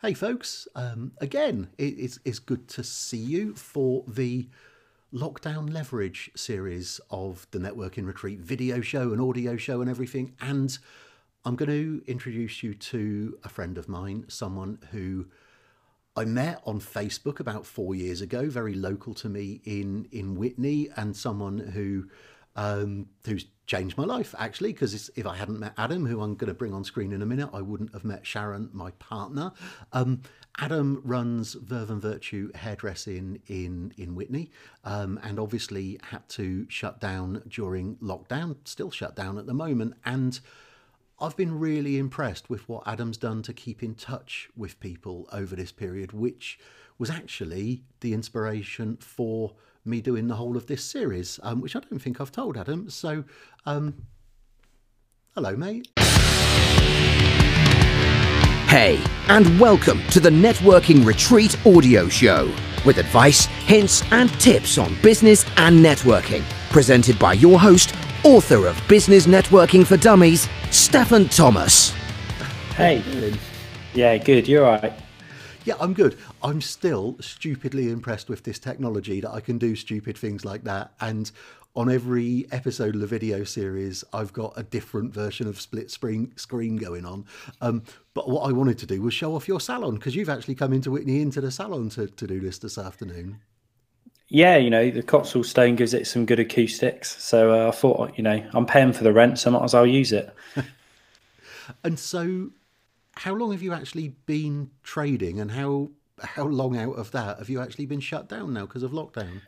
[0.00, 0.68] Hey, folks.
[0.76, 4.48] Um, again, it, it's, it's good to see you for the
[5.12, 10.36] Lockdown Leverage series of the Networking Retreat video show and audio show and everything.
[10.40, 10.78] And
[11.44, 15.26] I'm going to introduce you to a friend of mine, someone who
[16.14, 20.90] I met on Facebook about four years ago, very local to me in, in Witney,
[20.96, 22.08] and someone who
[22.54, 26.48] um, who's changed my life actually because if I hadn't met Adam, who I'm going
[26.48, 29.52] to bring on screen in a minute, I wouldn't have met Sharon, my partner.
[29.92, 30.22] Um,
[30.58, 34.50] Adam runs Verve and Virtue hairdressing in in Witney,
[34.84, 38.56] um, and obviously had to shut down during lockdown.
[38.64, 40.40] Still shut down at the moment, and
[41.20, 45.54] I've been really impressed with what Adam's done to keep in touch with people over
[45.54, 46.58] this period, which
[46.96, 49.52] was actually the inspiration for
[49.88, 52.90] me doing the whole of this series, um, which I don't think I've told Adam.
[52.90, 53.24] So,
[53.66, 54.06] um,
[55.34, 55.88] hello, mate.
[58.68, 62.52] Hey, and welcome to the Networking Retreat audio show
[62.84, 66.42] with advice, hints, and tips on business and networking.
[66.70, 71.90] Presented by your host, author of Business Networking for Dummies, Stefan Thomas.
[72.76, 73.02] Hey.
[73.94, 74.46] Yeah, good.
[74.46, 74.92] You're right.
[75.68, 76.16] Yeah, I'm good.
[76.42, 80.94] I'm still stupidly impressed with this technology that I can do stupid things like that.
[80.98, 81.30] And
[81.76, 86.32] on every episode of the video series, I've got a different version of split screen
[86.38, 87.26] screen going on.
[87.60, 87.82] Um,
[88.14, 90.72] but what I wanted to do was show off your salon because you've actually come
[90.72, 93.40] into Witney into the salon to, to do this this afternoon.
[94.28, 97.22] Yeah, you know, the Cotswold Stone gives it some good acoustics.
[97.22, 99.74] So uh, I thought, you know, I'm paying for the rent, so I might as
[99.74, 100.34] well use it.
[101.84, 102.52] and so
[103.18, 105.90] how long have you actually been trading and how
[106.22, 109.40] how long out of that have you actually been shut down now because of lockdown?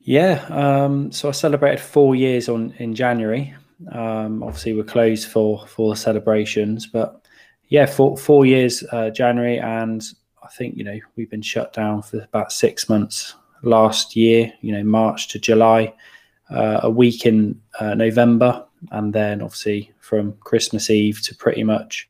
[0.00, 3.54] Yeah, um, so I celebrated four years on in January.
[3.92, 7.26] Um, obviously, we're closed for for the celebrations, but
[7.68, 10.02] yeah, four four years uh, January, and
[10.42, 13.34] I think you know we've been shut down for about six months
[13.64, 14.50] last year.
[14.62, 15.92] You know, March to July,
[16.48, 22.08] uh, a week in uh, November, and then obviously from Christmas Eve to pretty much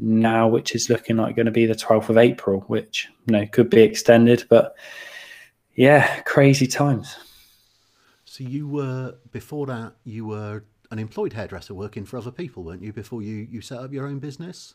[0.00, 3.46] now, which is looking like going to be the 12th of April, which you know
[3.46, 4.74] could be extended, but
[5.74, 7.16] yeah, crazy times.
[8.24, 12.82] So you were before that you were an employed hairdresser working for other people, weren't
[12.82, 12.92] you?
[12.92, 14.74] Before you you set up your own business.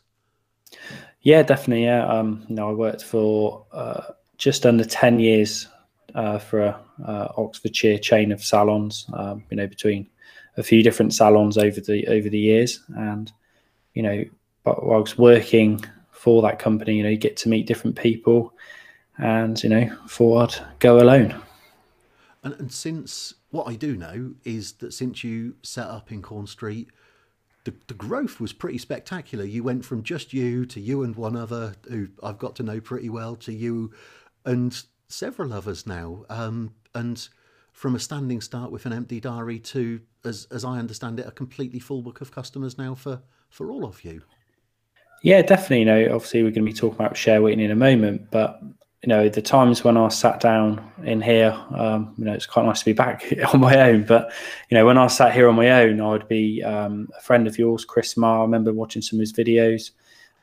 [1.22, 1.84] Yeah, definitely.
[1.84, 4.02] Yeah, um, no, I worked for uh,
[4.36, 5.68] just under 10 years
[6.14, 9.06] uh, for a uh, Oxfordshire chain of salons.
[9.12, 10.08] Um, you know, between
[10.56, 13.30] a few different salons over the over the years, and
[13.94, 14.24] you know,
[14.66, 18.52] but whilst working for that company, you know, you get to meet different people,
[19.16, 19.96] and you know,
[20.40, 21.40] I'd go alone.
[22.42, 26.48] And, and since what I do know is that since you set up in Corn
[26.48, 26.88] Street,
[27.62, 29.44] the, the growth was pretty spectacular.
[29.44, 32.80] You went from just you to you and one other who I've got to know
[32.80, 33.92] pretty well to you
[34.44, 36.24] and several others now.
[36.28, 37.28] Um, and
[37.72, 41.32] from a standing start with an empty diary to, as, as I understand it, a
[41.32, 44.22] completely full book of customers now for, for all of you.
[45.26, 45.80] Yeah, definitely.
[45.80, 48.60] You know, obviously we're going to be talking about Share Witney in a moment, but
[49.02, 52.64] you know, the times when I sat down in here, um, you know, it's quite
[52.64, 54.04] nice to be back on my own.
[54.04, 54.32] But
[54.70, 57.48] you know, when I sat here on my own, I would be um, a friend
[57.48, 58.38] of yours, Chris Marr.
[58.38, 59.90] I remember watching some of his videos,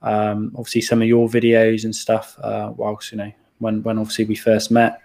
[0.01, 2.37] um, obviously some of your videos and stuff.
[2.43, 4.99] Uh, whilst you know, when when obviously we first met,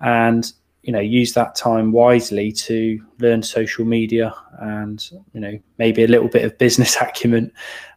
[0.00, 0.52] and
[0.86, 6.08] you know use that time wisely to learn social media and you know maybe a
[6.08, 7.52] little bit of business acumen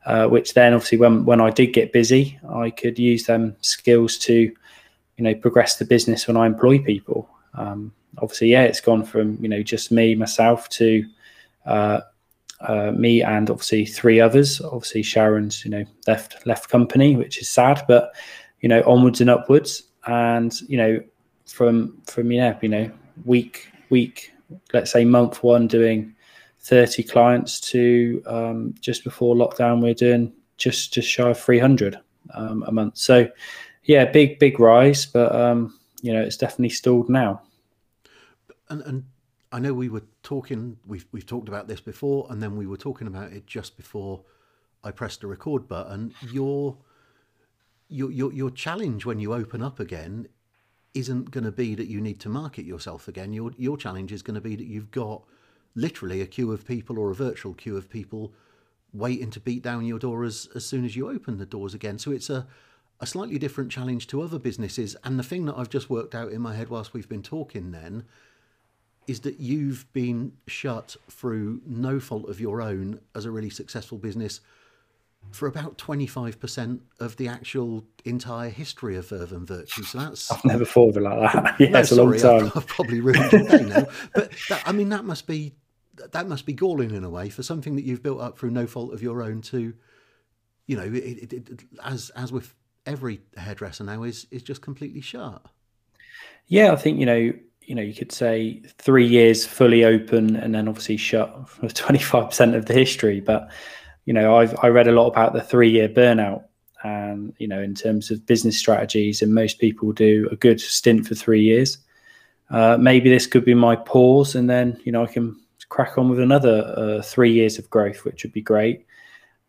[0.07, 4.17] uh, which then obviously when when I did get busy I could use them skills
[4.19, 7.29] to you know progress the business when I employ people.
[7.53, 11.05] Um, obviously yeah it's gone from you know just me myself to
[11.67, 12.01] uh,
[12.61, 14.61] uh, me and obviously three others.
[14.61, 18.15] Obviously Sharon's you know left left company which is sad but
[18.61, 19.83] you know onwards and upwards.
[20.07, 20.99] And you know
[21.51, 22.91] from from yeah you know
[23.25, 24.31] week week
[24.73, 26.15] let's say month one doing
[26.61, 31.97] 30 clients to um, just before lockdown we're doing just just shy of 300
[32.33, 32.97] um, a month.
[32.97, 33.27] So
[33.83, 37.41] yeah big big rise but um, you know it's definitely stalled now.
[38.69, 39.03] And, and
[39.51, 42.77] I know we were talking we've we've talked about this before and then we were
[42.77, 44.21] talking about it just before
[44.83, 46.13] I pressed the record button.
[46.31, 46.77] Your
[47.87, 50.27] your your, your challenge when you open up again
[50.93, 53.33] isn't going to be that you need to market yourself again.
[53.33, 55.23] Your your challenge is going to be that you've got
[55.75, 58.33] literally a queue of people or a virtual queue of people
[58.91, 61.99] waiting to beat down your door as, as soon as you open the doors again.
[61.99, 62.47] So it's a,
[62.99, 64.95] a slightly different challenge to other businesses.
[65.03, 67.71] And the thing that I've just worked out in my head whilst we've been talking
[67.71, 68.03] then
[69.07, 73.97] is that you've been shut through no fault of your own as a really successful
[73.97, 74.41] business
[75.31, 79.83] for about 25% of the actual entire history of Verve and Virtue.
[79.83, 80.31] So that's.
[80.31, 81.55] I've never thought of it like that.
[81.59, 82.45] yeah, no, it's sorry, a long time.
[82.47, 83.85] I've, I've probably ruined your day now.
[84.15, 85.53] But that, I mean, that must be
[86.13, 88.65] that must be galling in a way for something that you've built up through no
[88.65, 89.73] fault of your own to,
[90.65, 92.55] you know, it, it, it, as as with
[92.85, 95.45] every hairdresser now is is just completely shut.
[96.47, 100.55] Yeah, I think you know you know you could say three years fully open and
[100.55, 103.51] then obviously shut for 25% of the history but
[104.09, 106.43] you know i've i read a lot about the three year burnout
[106.83, 111.07] and you know in terms of business strategies and most people do a good stint
[111.07, 111.77] for three years.
[112.49, 116.09] Uh, maybe this could be my pause and then you know i can crack on
[116.09, 118.85] with another uh, three years of growth which would be great.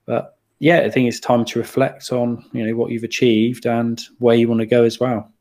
[0.05, 3.99] But yeah i think it's time to reflect on you know what you've achieved and
[4.19, 5.33] where you want to go as well.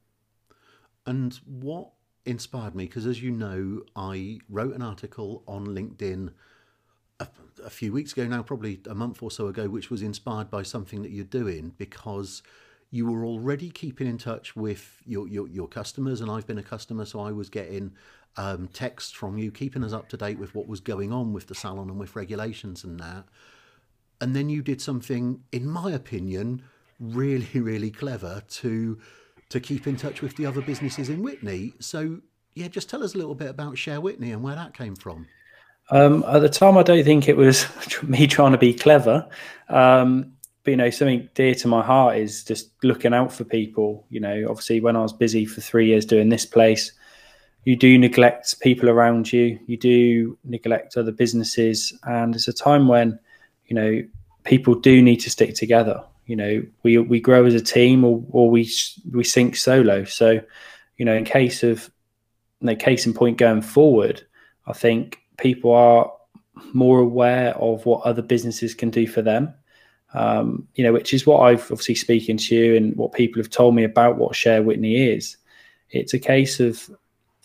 [1.06, 1.90] And what
[2.26, 6.32] inspired me because, as you know, I wrote an article on LinkedIn
[7.64, 10.64] a, few weeks ago now, probably a month or so ago, which was inspired by
[10.64, 12.42] something that you're doing because
[12.92, 16.64] you were already keeping in touch with your, your, your customers, and I've been a
[16.64, 17.92] customer, so I was getting
[18.38, 21.48] um, texts from you, keeping us up to date with what was going on with
[21.48, 23.26] the salon and with regulations and that.
[24.22, 26.64] And then you did something, in my opinion,
[27.00, 29.00] really, really clever to
[29.50, 31.74] to keep in touch with the other businesses in Witney.
[31.80, 32.22] So,
[32.54, 35.26] yeah, just tell us a little bit about Share Witney and where that came from.
[35.92, 37.66] Um, at the time, I don't think it was
[38.04, 39.28] me trying to be clever.
[39.70, 40.34] Um,
[40.64, 44.06] but, you know, something dear to my heart is just looking out for people.
[44.10, 46.92] You know, obviously, when I was busy for three years doing this place,
[47.66, 51.98] you do neglect people around you, you do neglect other businesses.
[52.04, 53.20] And it's a time when,
[53.68, 54.04] you know,
[54.44, 58.24] people do need to stick together you know we we grow as a team or,
[58.30, 58.72] or we
[59.12, 60.40] we sink solo so
[60.98, 61.90] you know in case of
[62.62, 64.22] know, case in point going forward
[64.68, 66.12] i think people are
[66.74, 69.54] more aware of what other businesses can do for them.
[70.14, 73.52] Um, you know which is what i've obviously speaking to you and what people have
[73.52, 75.38] told me about what share Witney is.
[75.92, 76.90] It's a case of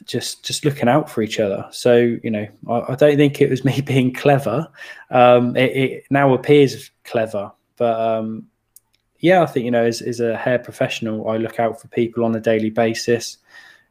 [0.06, 1.66] just just looking out for each other.
[1.72, 4.66] So you know i, I don't think it was me being clever.
[5.10, 8.46] Um, it, it now appears clever but um,
[9.18, 12.24] yeah, I think you know, as, as a hair professional, I look out for people
[12.24, 13.38] on a daily basis.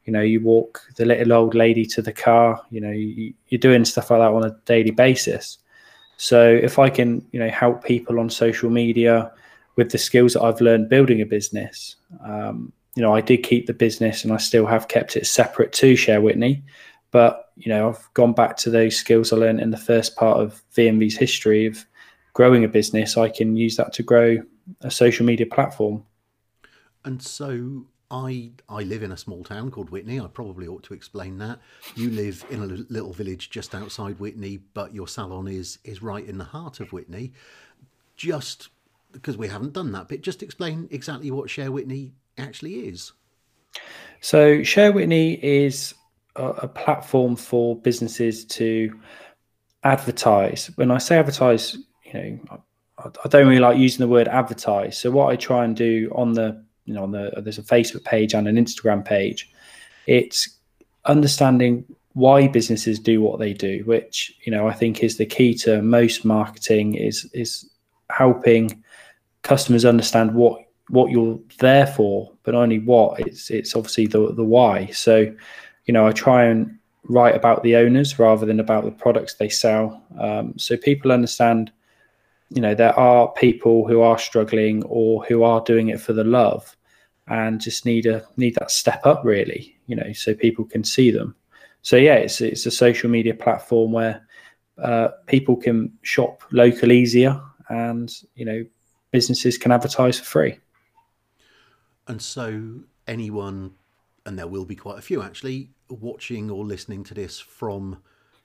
[0.05, 2.61] You know, you walk the little old lady to the car.
[2.69, 5.57] You know, you, you're doing stuff like that on a daily basis.
[6.17, 9.31] So if I can, you know, help people on social media
[9.75, 13.65] with the skills that I've learned building a business, um, you know, I did keep
[13.65, 16.63] the business and I still have kept it separate to Share witney
[17.11, 20.39] But, you know, I've gone back to those skills I learned in the first part
[20.39, 21.85] of VMV's history of
[22.33, 23.17] growing a business.
[23.17, 24.37] I can use that to grow
[24.81, 26.03] a social media platform.
[27.05, 30.23] And so I I live in a small town called Witney.
[30.23, 31.59] I probably ought to explain that.
[31.95, 36.25] You live in a little village just outside Witney, but your salon is is right
[36.25, 37.31] in the heart of Witney.
[38.15, 38.69] Just
[39.11, 43.13] because we haven't done that, but just explain exactly what Share Witney actually is.
[44.21, 45.95] So Share Witney is
[46.35, 48.99] a, a platform for businesses to
[49.83, 50.69] advertise.
[50.75, 52.63] When I say advertise, you know,
[52.99, 54.99] I don't really like using the word advertise.
[54.99, 58.03] So what I try and do on the you know on the there's a Facebook
[58.03, 59.51] page and an Instagram page,
[60.07, 60.57] it's
[61.05, 65.53] understanding why businesses do what they do, which you know I think is the key
[65.55, 67.69] to most marketing is is
[68.09, 68.83] helping
[69.41, 73.19] customers understand what what you're there for, but only what.
[73.19, 74.87] It's it's obviously the the why.
[74.87, 75.33] So,
[75.85, 79.49] you know, I try and write about the owners rather than about the products they
[79.49, 81.71] sell, um, so people understand
[82.53, 86.23] you know there are people who are struggling or who are doing it for the
[86.23, 86.75] love
[87.27, 91.11] and just need a need that step up really you know so people can see
[91.11, 91.35] them.
[91.81, 94.25] So yeah it's it's a social media platform where
[94.81, 98.65] uh, people can shop local easier and you know
[99.11, 100.59] businesses can advertise for free.
[102.07, 103.71] And so anyone
[104.25, 108.01] and there will be quite a few actually watching or listening to this from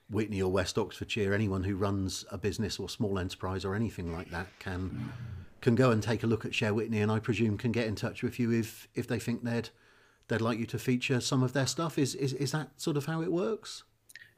[0.09, 4.31] Witney or West Oxfordshire, anyone who runs a business or small enterprise or anything like
[4.31, 5.11] that can
[5.61, 7.95] can go and take a look at Share Witney, and I presume can get in
[7.95, 9.69] touch with you if if they think they'd
[10.27, 11.97] they'd like you to feature some of their stuff.
[11.97, 13.83] Is is is that sort of how it works?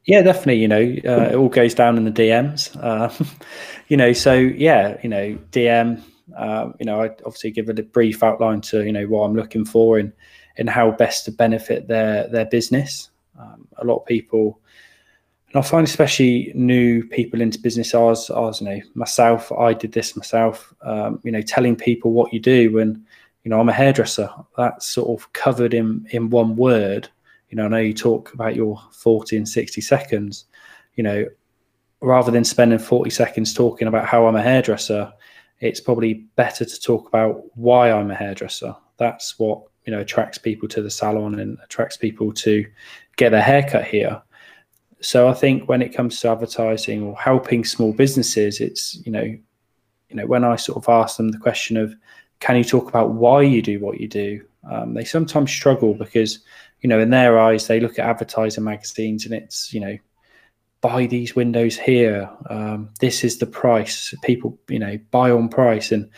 [0.04, 0.56] Yeah, definitely.
[0.56, 2.76] You know, uh, it all goes down in the DMs.
[2.82, 3.12] Uh,
[3.88, 6.02] you know, so yeah, you know, DM.
[6.36, 9.64] Uh, you know, I obviously give a brief outline to you know what I'm looking
[9.64, 10.12] for and
[10.58, 13.10] and how best to benefit their their business.
[13.38, 14.60] Um, a lot of people
[15.52, 19.92] and I find especially new people into business, I was, you know, myself, I did
[19.92, 23.04] this myself, um, you know, telling people what you do when,
[23.44, 24.30] you know, I'm a hairdresser.
[24.56, 27.08] That's sort of covered in, in one word.
[27.50, 30.46] You know, I know you talk about your 40 and 60 seconds,
[30.94, 31.26] you know,
[32.00, 35.12] rather than spending 40 seconds talking about how I'm a hairdresser,
[35.60, 38.74] it's probably better to talk about why I'm a hairdresser.
[38.96, 42.64] That's what you know attracts people to the salon and attracts people to
[43.16, 44.22] get their haircut here.
[45.02, 49.22] So I think when it comes to advertising or helping small businesses, it's you know,
[49.22, 51.94] you know, when I sort of ask them the question of,
[52.40, 54.44] can you talk about why you do what you do?
[54.70, 56.40] Um, they sometimes struggle because,
[56.80, 59.96] you know, in their eyes, they look at advertising magazines and it's, you know,
[60.80, 62.28] buy these windows here.
[62.50, 64.14] Um, this is the price.
[64.22, 65.92] People, you know, buy on price.
[65.92, 66.10] And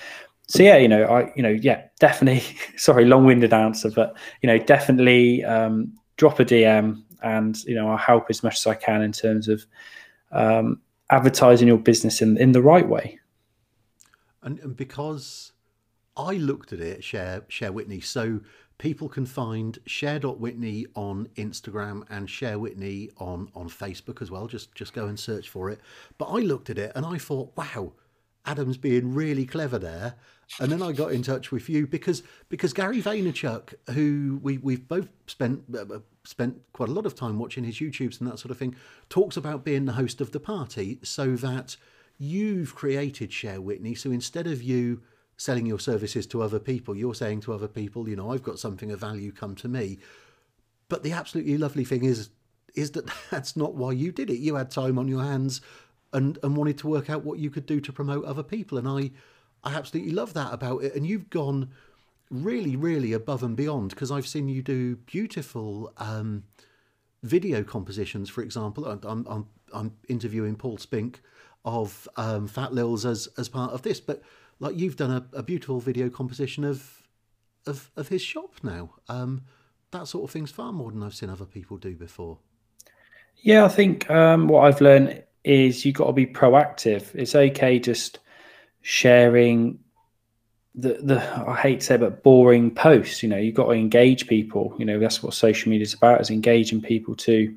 [0.49, 2.43] so, yeah, you know, I, you know, yeah, definitely.
[2.77, 7.97] sorry, long-winded answer, but you know, definitely um, drop a DM, and you know, I'll
[7.97, 9.67] help as much as I can in terms of
[10.31, 13.19] um, advertising your business in in the right way.
[14.43, 15.53] And, and because
[16.17, 18.41] I looked at it, share share Witney, so
[18.79, 24.47] people can find share.witney on Instagram and share Witney on, on Facebook as well.
[24.47, 25.81] Just just go and search for it.
[26.19, 27.93] But I looked at it and I thought, wow,
[28.47, 30.15] Adam's being really clever there.
[30.61, 34.87] And then I got in touch with you because because Gary Vaynerchuk, who we we've
[34.87, 38.39] both spent uh, uh spent quite a lot of time watching his YouTubes and that
[38.39, 38.77] sort of thing,
[39.09, 41.77] talks about being the host of the party, so that
[42.19, 43.95] you've created Share Witney.
[43.95, 45.03] So instead of you
[45.37, 46.97] selling your services to other people.
[46.97, 49.99] You're saying to other people, you know, I've got something of value, come to me.
[50.89, 52.31] But the absolutely lovely thing is,
[52.75, 54.39] is that that's not why you did it.
[54.39, 55.61] You had time on your hands
[56.15, 58.79] and, and wanted to work out what you could do to promote other people.
[58.79, 59.11] And I,
[59.63, 60.95] I absolutely love that about it.
[60.95, 61.71] And you've gone
[62.31, 66.45] really, really above and beyond because I've seen you do beautiful um,
[67.23, 68.87] video compositions, for example.
[68.87, 71.21] I'm, I'm, I'm interviewing Paul Spink
[71.65, 74.23] of um, Fat Lils as, as part of this, but
[74.61, 77.03] like you've done a, a beautiful video composition of
[77.67, 78.91] of of his shop now.
[79.09, 79.43] Um,
[79.91, 82.39] that sort of thing's far more than I've seen other people do before.
[83.37, 87.15] Yeah, I think um, what I've learned is you've got to be proactive.
[87.15, 88.19] It's okay just
[88.83, 89.79] sharing
[90.75, 93.23] the the I hate to say, but boring posts.
[93.23, 94.75] You know, you've got to engage people.
[94.79, 97.57] You know, that's what social media is about: is engaging people to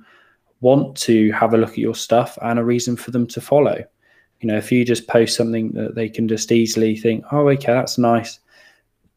[0.60, 3.84] want to have a look at your stuff and a reason for them to follow.
[4.41, 7.74] You know, if you just post something that they can just easily think, oh, okay,
[7.74, 8.39] that's nice.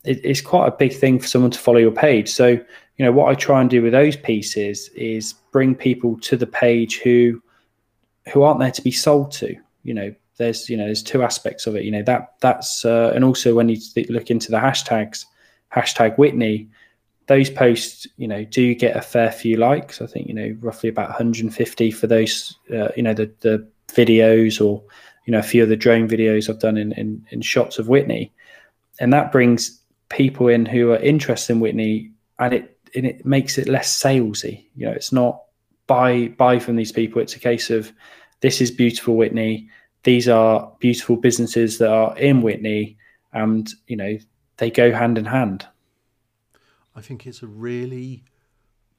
[0.04, 2.30] It, it's quite a big thing for someone to follow your page.
[2.30, 6.36] So, you know, what I try and do with those pieces is bring people to
[6.36, 7.42] the page who
[8.32, 9.54] who aren't there to be sold to.
[9.82, 11.84] You know, there's you know there's two aspects of it.
[11.84, 15.24] You know that that's uh, and also when you look into the hashtags,
[15.72, 16.68] hashtag Witney,
[17.26, 20.02] those posts, you know, do get a fair few likes.
[20.02, 24.64] I think you know roughly about 150 for those, uh, you know, the the videos
[24.64, 24.82] or
[25.26, 27.88] you know a few of the drone videos I've done in, in, in shots of
[27.88, 28.32] Witney,
[28.98, 33.58] and that brings people in who are interested in Witney, and it and it makes
[33.58, 34.66] it less salesy.
[34.74, 35.42] You know, it's not
[35.90, 37.20] buy buy from these people.
[37.20, 37.92] It's a case of
[38.42, 39.68] this is beautiful Witney.
[40.04, 42.96] These are beautiful businesses that are in Witney,
[43.32, 44.16] and you know
[44.58, 45.66] they go hand in hand.
[46.94, 48.22] I think it's a really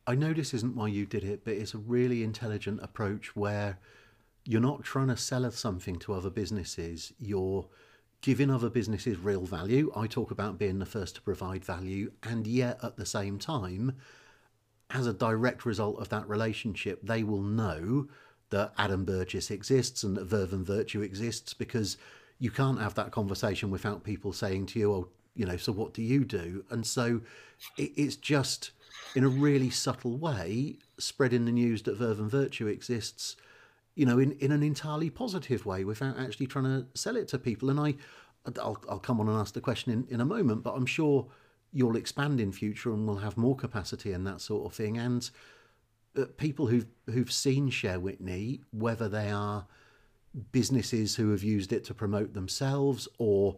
[0.06, 3.80] I know this isn't why you did it, but it's a really intelligent approach where
[4.44, 7.14] you're not trying to sell something to other businesses.
[7.20, 7.70] You're
[8.20, 9.92] giving other businesses real value.
[9.96, 13.96] I talk about being the first to provide value, and yet at the same time,
[14.94, 18.08] as a direct result of that relationship, they will know
[18.50, 21.98] that Adam Burgess exists and that Verve and Virtue exists because
[22.40, 25.94] you can't have that conversation without people saying to you, "Oh, you know, so what
[25.94, 27.22] do you do?" And so
[27.78, 28.72] it's just
[29.16, 33.36] in a really subtle way spreading the news that Verve and Virtue exists
[33.96, 37.38] you know, in, in an entirely positive way without actually trying to sell it to
[37.38, 37.70] people.
[37.70, 37.96] And I,
[38.60, 41.28] I'll, I'll come on and ask the question in, in a moment, but I'm sure
[41.72, 44.98] you'll expand in future and we'll have more capacity and that sort of thing.
[44.98, 45.30] And
[46.18, 49.66] uh, people who've, who've seen Share Witney, whether they are
[50.52, 53.58] businesses who have used it to promote themselves or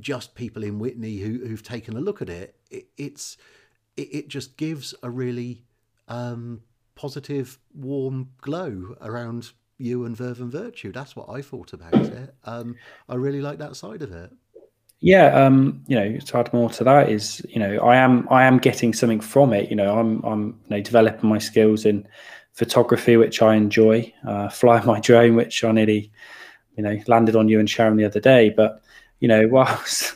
[0.00, 3.36] just people in Witney who, who've taken a look at it, it it's,
[3.96, 5.62] it, it just gives a really
[6.08, 6.62] um,
[6.94, 10.92] positive, warm glow around you and Verve and Virtue.
[10.92, 12.34] That's what I thought about it.
[12.44, 12.76] Um,
[13.08, 14.30] I really like that side of it.
[15.04, 18.44] Yeah, um, you know, to add more to that is, you know, I am I
[18.44, 19.68] am getting something from it.
[19.68, 22.08] You know, I'm I'm you know developing my skills in
[22.54, 24.10] photography, which I enjoy.
[24.26, 26.10] Uh, flying my drone, which I nearly,
[26.78, 28.48] you know, landed on you and Sharon the other day.
[28.48, 28.80] But
[29.20, 30.14] you know, whilst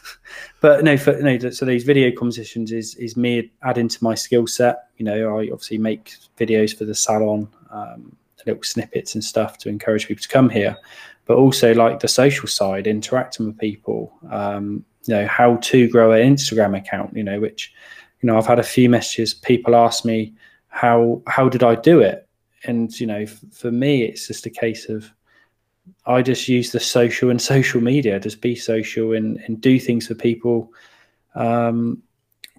[0.62, 4.46] but no, for no, so these video compositions is is me adding to my skill
[4.46, 4.88] set.
[4.96, 7.46] You know, I obviously make videos for the salon.
[7.70, 8.16] Um,
[8.46, 10.76] little snippets and stuff to encourage people to come here,
[11.28, 14.12] but also like the social side, interacting with people.
[14.30, 17.14] Um, you know, how to grow an Instagram account.
[17.16, 17.72] You know, which
[18.20, 19.34] you know I've had a few messages.
[19.34, 20.34] People ask me
[20.68, 22.26] how how did I do it,
[22.64, 25.12] and you know, f- for me, it's just a case of
[26.06, 30.06] I just use the social and social media, just be social and, and do things
[30.06, 30.72] for people.
[31.34, 32.02] Um,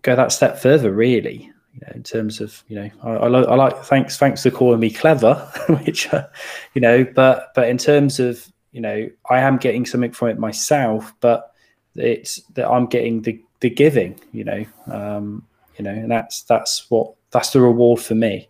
[0.04, 1.52] go that step further, really.
[1.96, 4.92] In terms of you know, I, I, lo- I like thanks thanks for calling me
[4.92, 5.36] clever,
[5.84, 6.28] which uh,
[6.76, 10.40] you know, but but in terms of you know, I am getting something from it
[10.40, 11.54] myself, but
[11.96, 15.46] it's that I'm getting the the giving, you know, um,
[15.78, 18.50] you know, and that's that's what that's the reward for me.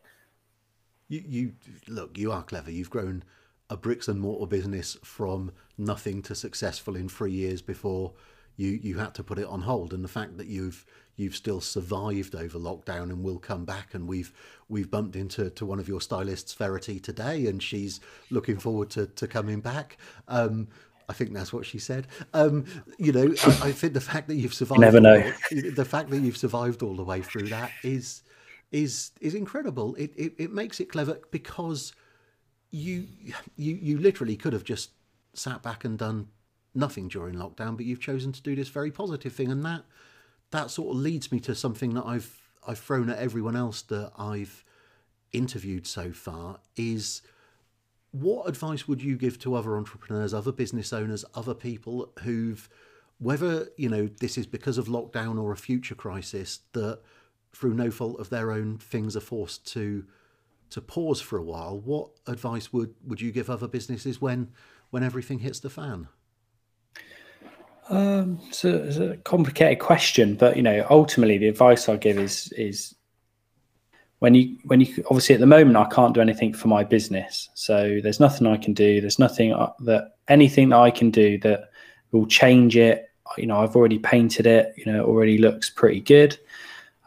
[1.08, 1.54] You, you
[1.88, 2.72] look, you are clever.
[2.72, 3.24] You've grown
[3.70, 8.14] a bricks and mortar business from nothing to successful in three years before
[8.56, 9.94] you you had to put it on hold.
[9.94, 10.86] And the fact that you've
[11.20, 13.94] you've still survived over lockdown and will come back.
[13.94, 14.34] And we've
[14.70, 18.00] we've bumped into to one of your stylists, Verity, today, and she's
[18.30, 19.98] looking forward to to coming back.
[20.28, 20.70] Um,
[21.10, 22.08] I think that's what she said.
[22.34, 22.66] Um,
[22.98, 25.34] you know, I, I, think the fact that you've survived, you never know.
[25.50, 28.24] The, the fact that you've survived all the way through that is
[28.72, 29.96] is is incredible.
[29.96, 31.94] It, it it makes it clever because
[32.72, 33.08] you
[33.58, 34.92] you you literally could have just
[35.34, 36.28] sat back and done
[36.76, 39.84] nothing during lockdown, but you've chosen to do this very positive thing, and that
[40.52, 44.12] that sort of leads me to something that I've I've thrown at everyone else that
[44.18, 44.64] I've
[45.32, 47.22] interviewed so far is
[48.12, 52.68] what advice would you give to other entrepreneurs, other business owners, other people who've
[53.20, 57.02] whether you know this is because of lockdown or a future crisis that
[57.54, 60.06] through no fault of their own things are forced to
[60.70, 64.50] to pause for a while what advice would would you give other businesses when
[64.90, 66.08] when everything hits the fan
[67.90, 72.18] um, it's, a, it's a complicated question, but you know, ultimately, the advice I give
[72.18, 72.96] is is
[74.20, 77.50] when you when you obviously at the moment I can't do anything for my business,
[77.56, 79.02] so there's nothing I can do.
[79.02, 81.72] There's nothing uh, that anything that I can do that
[82.12, 83.10] will change it.
[83.38, 84.74] You know, I've already painted it.
[84.78, 86.38] You know, it already looks pretty good.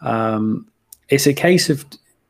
[0.00, 0.68] Um,
[1.08, 1.86] it's a case of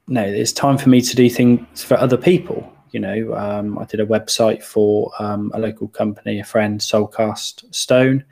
[0.08, 2.70] no, it's time for me to do things for other people.
[2.92, 7.74] You know, um, I did a website for um, a local company, a friend, Soulcast
[7.74, 8.24] Stone,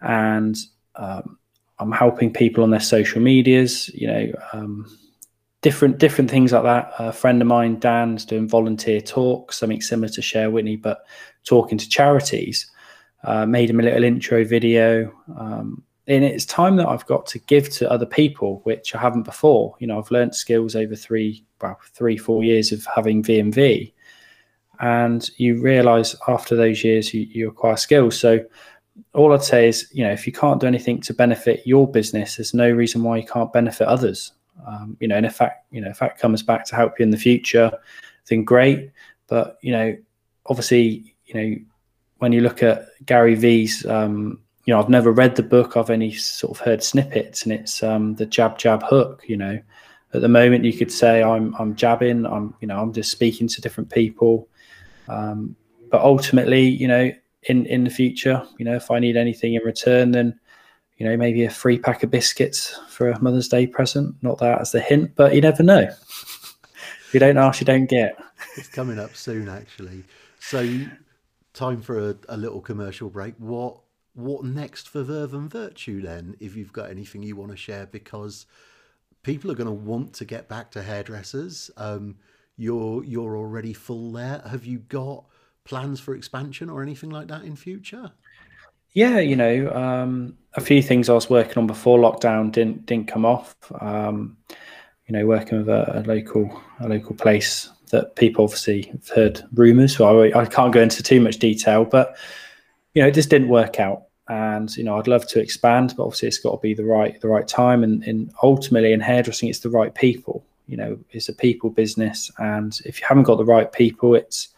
[0.00, 0.56] and
[0.94, 1.38] um,
[1.78, 3.88] I'm helping people on their social medias.
[3.94, 4.86] You know, um,
[5.60, 6.92] different different things like that.
[6.98, 11.04] A friend of mine, Dan's doing volunteer talks, something similar to Share Witney, but
[11.44, 12.70] talking to charities.
[13.24, 15.12] Uh, made him a little intro video.
[15.36, 19.24] Um, and it's time that I've got to give to other people, which I haven't
[19.24, 19.74] before.
[19.80, 23.92] You know, I've learned skills over three, well, three, four years of having VMV,
[24.80, 28.18] and you realize after those years you, you acquire skills.
[28.18, 28.44] So
[29.12, 32.36] all i'd say is you know if you can't do anything to benefit your business
[32.36, 34.32] there's no reason why you can't benefit others.
[34.66, 37.02] Um, you know and if that you know if that comes back to help you
[37.02, 37.70] in the future
[38.28, 38.90] then great.
[39.28, 39.96] But you know
[40.46, 41.56] obviously you know
[42.18, 45.90] when you look at gary vee's um, you know i've never read the book i've
[45.90, 49.60] only sort of heard snippets and it's um, the jab jab hook you know.
[50.14, 53.48] At the moment you could say i'm i'm jabbing i'm you know i'm just speaking
[53.48, 54.48] to different people
[55.08, 55.56] um,
[55.90, 57.10] but ultimately, you know,
[57.44, 60.38] in in the future, you know, if I need anything in return, then
[60.96, 64.14] you know, maybe a free pack of biscuits for a Mother's Day present.
[64.22, 65.80] Not that as the hint, but you never know.
[65.80, 68.18] if you don't ask, you don't get.
[68.56, 70.04] It's coming up soon, actually.
[70.40, 70.86] So,
[71.52, 73.34] time for a, a little commercial break.
[73.38, 73.78] What
[74.14, 76.36] what next for Verve and Virtue then?
[76.40, 78.46] If you've got anything you want to share, because
[79.22, 81.70] people are going to want to get back to hairdressers.
[81.76, 82.16] Um,
[82.56, 84.42] you're you're already full there.
[84.48, 85.24] Have you got
[85.64, 88.12] plans for expansion or anything like that in future?
[88.92, 93.08] Yeah, you know, um, a few things I was working on before lockdown didn't didn't
[93.08, 93.54] come off.
[93.80, 94.38] Um,
[95.06, 99.42] you know, working with a, a, local a local place that people obviously have heard
[99.54, 99.96] rumours.
[99.96, 102.16] So I, I can't go into too much detail, but
[102.94, 104.04] you know, it just didn't work out.
[104.28, 107.20] And you know, I'd love to expand, but obviously it's got to be the right
[107.20, 107.84] the right time.
[107.84, 112.30] And, and ultimately, in hairdressing, it's the right people you know it's a people business
[112.38, 114.48] and if you haven't got the right people it's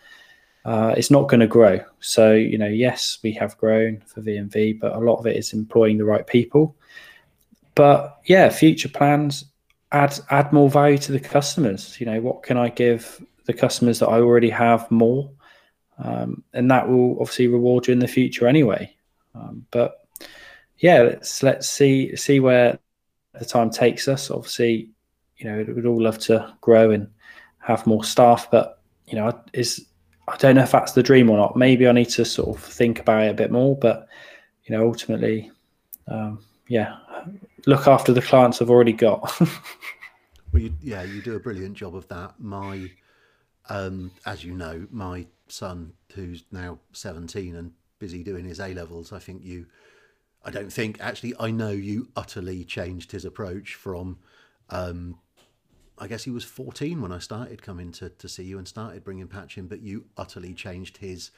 [0.68, 1.80] uh, it's not going to grow.
[2.00, 5.54] So you know yes we have grown for vmv but a lot of it is
[5.54, 6.76] employing the right people.
[7.74, 9.46] But yeah future plans
[9.92, 11.98] add add more value to the customers.
[11.98, 15.30] You know what can i give the customers that i already have more?
[15.96, 18.94] Um, and that will obviously reward you in the future anyway.
[19.34, 20.06] Um, but
[20.78, 22.78] yeah let's let's see see where
[23.32, 24.30] the time takes us.
[24.30, 24.90] Obviously
[25.38, 27.08] you know, we'd all love to grow and
[27.60, 29.86] have more staff, but you know, is
[30.26, 31.56] I don't know if that's the dream or not.
[31.56, 34.08] Maybe I need to sort of think about it a bit more, but
[34.64, 35.50] you know, ultimately,
[36.06, 36.96] um, yeah,
[37.66, 39.32] look after the clients I've already got.
[40.52, 42.34] well, you, yeah, you do a brilliant job of that.
[42.38, 42.90] My,
[43.70, 49.12] um, as you know, my son, who's now seventeen and busy doing his A levels,
[49.12, 49.66] I think you,
[50.44, 54.18] I don't think actually, I know you utterly changed his approach from
[54.70, 55.18] um,
[56.00, 59.04] I guess he was 14 when I started coming to, to see you and started
[59.04, 61.30] bringing Patch in, but you utterly changed his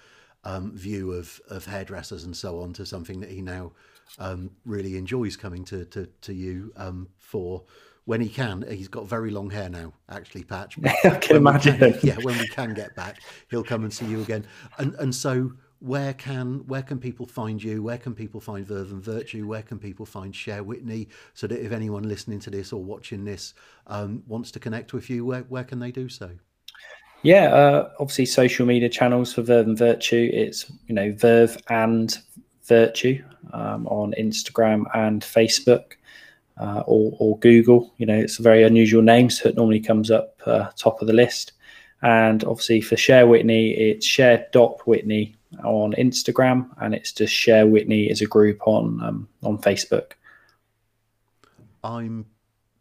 [0.45, 3.73] um, view of, of hairdressers and so on to something that he now
[4.19, 7.63] um, really enjoys coming to, to, to you um, for
[8.05, 8.65] when he can.
[8.69, 10.79] He's got very long hair now, actually, Patch.
[11.05, 11.79] I can imagine.
[11.79, 13.21] Can, yeah, when we can get back,
[13.51, 14.47] he'll come and see you again.
[14.79, 17.83] And and so where can where can people find you?
[17.83, 19.47] Where can people find Verve and Virtue?
[19.47, 21.09] Where can people find Share Witney?
[21.35, 23.55] So that if anyone listening to this or watching this
[23.87, 26.31] um, wants to connect with you, where where can they do so?
[27.23, 30.31] Yeah, uh, obviously social media channels for Verve and Virtue.
[30.33, 32.17] It's you know Verve and
[32.65, 35.93] Virtue um, on Instagram and Facebook.
[36.59, 37.91] Uh, or, or, Google.
[37.97, 41.07] You know, it's a very unusual name, so it normally comes up uh, top of
[41.07, 41.53] the list.
[42.03, 44.47] And obviously for Share Witney, it's Share
[44.85, 50.13] Witney on Instagram, and it's just Share Witney as a group on um, on Facebook.
[51.83, 52.27] I'm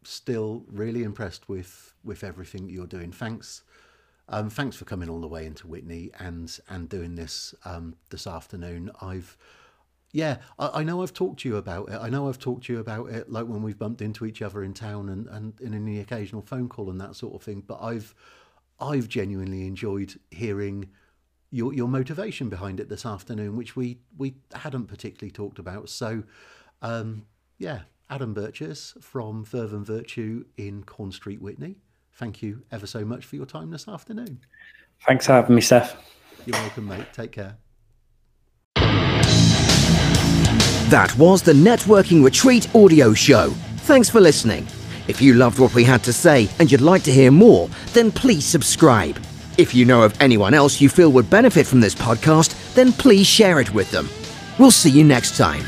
[0.04, 3.12] still really impressed with with everything you're doing.
[3.12, 3.64] Thanks,
[4.28, 8.28] um, thanks for coming all the way into Witney and and doing this um, this
[8.28, 8.92] afternoon.
[9.02, 9.38] I've
[10.12, 12.00] yeah, I, I, know I've talked to you about it.
[12.02, 14.64] I know I've talked to you about it, like when we've bumped into each other
[14.64, 17.64] in town and, and, and in the occasional phone call and that sort of thing.
[17.66, 18.16] But I've
[18.80, 20.90] I've genuinely enjoyed hearing
[21.52, 25.90] your your motivation behind it this afternoon, which we we hadn't particularly talked about.
[25.90, 26.24] So,
[26.82, 27.26] um,
[27.58, 31.78] yeah, Adam Birches from Verve and Virtue in Corn Street, Witney.
[32.14, 34.40] Thank you ever so much for your time this afternoon.
[35.06, 35.96] Thanks for having me, Stef.
[36.46, 37.06] You're welcome, mate.
[37.14, 37.58] Take care.
[40.90, 43.52] That was the Networking Retreat audio show.
[43.82, 44.68] Thanks for listening.
[45.08, 48.12] If you loved what we had to say and you'd like to hear more, then
[48.12, 49.20] please subscribe.
[49.60, 53.28] If you know of anyone else you feel would benefit from this podcast, then please
[53.28, 54.08] share it with them.
[54.58, 55.66] We'll see you next time.